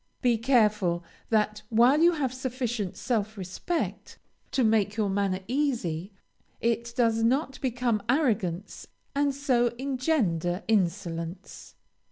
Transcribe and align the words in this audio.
Be 0.23 0.35
careful 0.35 1.03
that 1.29 1.61
while 1.69 1.99
you 2.01 2.13
have 2.13 2.33
sufficient 2.33 2.97
self 2.97 3.37
respect 3.37 4.17
to 4.49 4.63
make 4.63 4.97
your 4.97 5.11
manner 5.11 5.41
easy, 5.47 6.11
it 6.59 6.91
does 6.97 7.21
not 7.21 7.61
become 7.61 8.01
arrogance 8.09 8.87
and 9.13 9.31
so 9.31 9.67
engender 9.77 10.63
insolence. 10.67 11.75